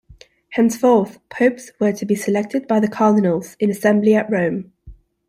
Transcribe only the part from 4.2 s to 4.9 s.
Rome.